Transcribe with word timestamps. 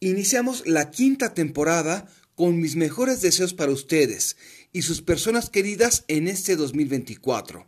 Iniciamos 0.00 0.66
la 0.66 0.90
quinta 0.90 1.32
temporada 1.32 2.06
con 2.34 2.60
mis 2.60 2.76
mejores 2.76 3.22
deseos 3.22 3.54
para 3.54 3.72
ustedes 3.72 4.36
y 4.70 4.82
sus 4.82 5.00
personas 5.00 5.48
queridas 5.48 6.04
en 6.08 6.28
este 6.28 6.54
2024. 6.54 7.64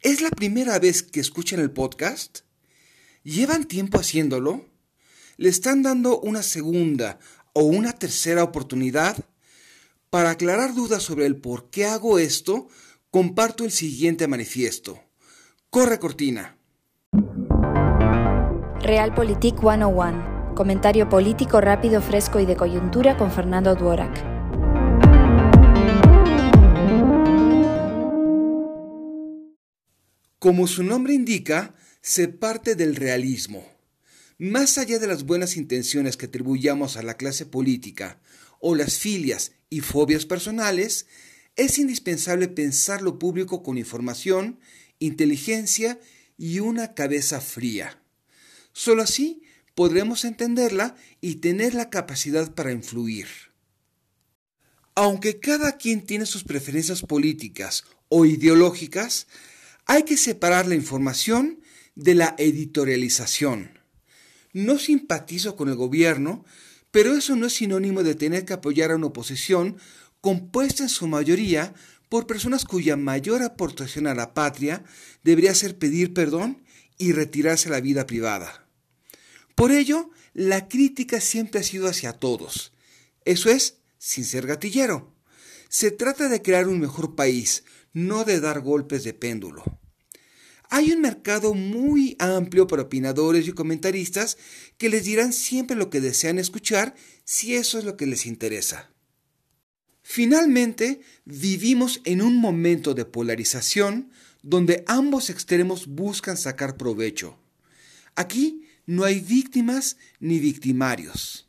¿Es 0.00 0.20
la 0.20 0.30
primera 0.30 0.78
vez 0.78 1.02
que 1.02 1.18
escuchan 1.18 1.58
el 1.58 1.72
podcast? 1.72 2.40
¿Llevan 3.24 3.64
tiempo 3.64 3.98
haciéndolo? 3.98 4.64
¿Le 5.36 5.48
están 5.48 5.82
dando 5.82 6.20
una 6.20 6.44
segunda 6.44 7.18
o 7.52 7.64
una 7.64 7.92
tercera 7.94 8.44
oportunidad? 8.44 9.16
Para 10.10 10.30
aclarar 10.30 10.72
dudas 10.74 11.02
sobre 11.02 11.26
el 11.26 11.34
por 11.36 11.68
qué 11.70 11.86
hago 11.86 12.20
esto, 12.20 12.68
comparto 13.10 13.64
el 13.64 13.72
siguiente 13.72 14.28
manifiesto. 14.28 15.02
Corre 15.68 15.98
cortina. 15.98 16.56
Realpolitik 18.82 19.58
101. 19.58 20.33
Comentario 20.54 21.08
político 21.08 21.60
rápido, 21.60 22.00
fresco 22.00 22.38
y 22.38 22.46
de 22.46 22.54
coyuntura 22.54 23.16
con 23.16 23.32
Fernando 23.32 23.74
Duorak. 23.74 24.24
Como 30.38 30.68
su 30.68 30.84
nombre 30.84 31.12
indica, 31.12 31.74
se 32.02 32.28
parte 32.28 32.76
del 32.76 32.94
realismo. 32.94 33.66
Más 34.38 34.78
allá 34.78 35.00
de 35.00 35.08
las 35.08 35.24
buenas 35.24 35.56
intenciones 35.56 36.16
que 36.16 36.26
atribuyamos 36.26 36.96
a 36.96 37.02
la 37.02 37.16
clase 37.16 37.46
política 37.46 38.20
o 38.60 38.76
las 38.76 38.98
filias 38.98 39.54
y 39.70 39.80
fobias 39.80 40.24
personales, 40.24 41.06
es 41.56 41.80
indispensable 41.80 42.46
pensar 42.46 43.02
lo 43.02 43.18
público 43.18 43.64
con 43.64 43.76
información, 43.76 44.60
inteligencia 45.00 45.98
y 46.38 46.60
una 46.60 46.94
cabeza 46.94 47.40
fría. 47.40 48.00
Solo 48.72 49.02
así 49.02 49.43
podremos 49.74 50.24
entenderla 50.24 50.94
y 51.20 51.36
tener 51.36 51.74
la 51.74 51.90
capacidad 51.90 52.54
para 52.54 52.72
influir. 52.72 53.26
Aunque 54.94 55.40
cada 55.40 55.76
quien 55.76 56.06
tiene 56.06 56.26
sus 56.26 56.44
preferencias 56.44 57.02
políticas 57.02 57.84
o 58.08 58.24
ideológicas, 58.24 59.26
hay 59.86 60.04
que 60.04 60.16
separar 60.16 60.66
la 60.66 60.76
información 60.76 61.60
de 61.96 62.14
la 62.14 62.34
editorialización. 62.38 63.78
No 64.52 64.78
simpatizo 64.78 65.56
con 65.56 65.68
el 65.68 65.74
gobierno, 65.74 66.44
pero 66.92 67.14
eso 67.14 67.34
no 67.34 67.46
es 67.46 67.54
sinónimo 67.54 68.04
de 68.04 68.14
tener 68.14 68.44
que 68.44 68.52
apoyar 68.52 68.92
a 68.92 68.96
una 68.96 69.06
oposición 69.06 69.76
compuesta 70.20 70.84
en 70.84 70.88
su 70.88 71.08
mayoría 71.08 71.74
por 72.08 72.28
personas 72.28 72.64
cuya 72.64 72.96
mayor 72.96 73.42
aportación 73.42 74.06
a 74.06 74.14
la 74.14 74.32
patria 74.32 74.84
debería 75.24 75.54
ser 75.54 75.76
pedir 75.76 76.14
perdón 76.14 76.62
y 76.96 77.10
retirarse 77.10 77.68
a 77.68 77.72
la 77.72 77.80
vida 77.80 78.06
privada. 78.06 78.63
Por 79.54 79.72
ello, 79.72 80.10
la 80.32 80.68
crítica 80.68 81.20
siempre 81.20 81.60
ha 81.60 81.64
sido 81.64 81.88
hacia 81.88 82.12
todos. 82.12 82.72
Eso 83.24 83.50
es, 83.50 83.78
sin 83.98 84.24
ser 84.24 84.46
gatillero. 84.46 85.14
Se 85.68 85.90
trata 85.90 86.28
de 86.28 86.42
crear 86.42 86.68
un 86.68 86.80
mejor 86.80 87.14
país, 87.14 87.64
no 87.92 88.24
de 88.24 88.40
dar 88.40 88.60
golpes 88.60 89.04
de 89.04 89.14
péndulo. 89.14 89.64
Hay 90.70 90.90
un 90.90 91.00
mercado 91.00 91.54
muy 91.54 92.16
amplio 92.18 92.66
para 92.66 92.82
opinadores 92.82 93.46
y 93.46 93.52
comentaristas 93.52 94.38
que 94.76 94.88
les 94.88 95.04
dirán 95.04 95.32
siempre 95.32 95.76
lo 95.76 95.90
que 95.90 96.00
desean 96.00 96.38
escuchar 96.38 96.94
si 97.24 97.54
eso 97.54 97.78
es 97.78 97.84
lo 97.84 97.96
que 97.96 98.06
les 98.06 98.26
interesa. 98.26 98.90
Finalmente, 100.02 101.00
vivimos 101.24 102.00
en 102.04 102.22
un 102.22 102.36
momento 102.36 102.94
de 102.94 103.04
polarización 103.04 104.10
donde 104.42 104.84
ambos 104.86 105.30
extremos 105.30 105.86
buscan 105.86 106.36
sacar 106.36 106.76
provecho. 106.76 107.38
Aquí 108.14 108.63
no 108.86 109.04
hay 109.04 109.20
víctimas 109.20 109.96
ni 110.20 110.38
victimarios. 110.38 111.48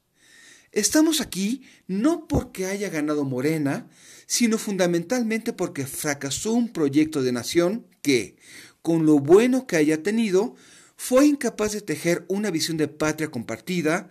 Estamos 0.71 1.21
aquí 1.21 1.63
no 1.87 2.27
porque 2.27 2.65
haya 2.65 2.89
ganado 2.89 3.23
Morena, 3.23 3.87
sino 4.27 4.57
fundamentalmente 4.57 5.53
porque 5.53 5.87
fracasó 5.87 6.51
un 6.51 6.73
proyecto 6.73 7.23
de 7.23 7.31
nación 7.31 7.87
que, 8.01 8.35
con 8.81 9.05
lo 9.05 9.19
bueno 9.19 9.67
que 9.67 9.77
haya 9.77 10.03
tenido, 10.03 10.55
fue 10.97 11.25
incapaz 11.27 11.71
de 11.73 11.81
tejer 11.81 12.25
una 12.27 12.51
visión 12.51 12.77
de 12.77 12.87
patria 12.87 13.29
compartida, 13.29 14.09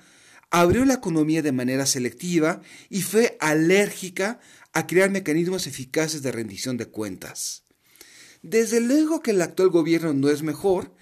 abrió 0.50 0.84
la 0.84 0.94
economía 0.94 1.42
de 1.42 1.52
manera 1.52 1.84
selectiva 1.84 2.62
y 2.88 3.02
fue 3.02 3.36
alérgica 3.40 4.40
a 4.72 4.86
crear 4.86 5.10
mecanismos 5.10 5.66
eficaces 5.66 6.22
de 6.22 6.32
rendición 6.32 6.76
de 6.76 6.86
cuentas. 6.86 7.64
Desde 8.42 8.80
luego 8.80 9.20
que 9.20 9.32
el 9.32 9.42
actual 9.42 9.70
gobierno 9.70 10.12
no 10.12 10.28
es 10.28 10.42
mejor, 10.42 10.94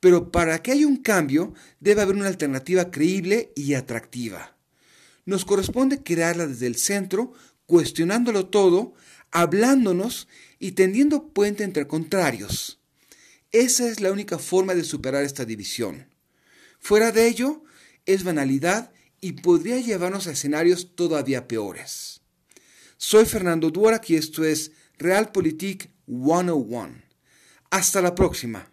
pero 0.00 0.30
para 0.30 0.62
que 0.62 0.72
haya 0.72 0.86
un 0.86 0.98
cambio 0.98 1.54
debe 1.80 2.02
haber 2.02 2.16
una 2.16 2.28
alternativa 2.28 2.90
creíble 2.90 3.52
y 3.56 3.74
atractiva. 3.74 4.56
Nos 5.24 5.44
corresponde 5.44 6.02
crearla 6.02 6.46
desde 6.46 6.66
el 6.66 6.76
centro, 6.76 7.32
cuestionándolo 7.66 8.46
todo, 8.46 8.94
hablándonos 9.30 10.28
y 10.58 10.72
tendiendo 10.72 11.28
puente 11.28 11.64
entre 11.64 11.86
contrarios. 11.86 12.80
Esa 13.52 13.88
es 13.88 14.00
la 14.00 14.12
única 14.12 14.38
forma 14.38 14.74
de 14.74 14.84
superar 14.84 15.24
esta 15.24 15.44
división. 15.44 16.08
Fuera 16.78 17.12
de 17.12 17.26
ello, 17.26 17.62
es 18.06 18.24
banalidad 18.24 18.92
y 19.20 19.32
podría 19.32 19.78
llevarnos 19.78 20.26
a 20.26 20.32
escenarios 20.32 20.94
todavía 20.94 21.48
peores. 21.48 22.20
Soy 22.96 23.26
Fernando 23.26 23.70
Duarak 23.70 24.10
y 24.10 24.16
esto 24.16 24.44
es 24.44 24.72
Realpolitik 24.98 25.90
101. 26.06 27.02
Hasta 27.70 28.00
la 28.00 28.14
próxima. 28.14 28.72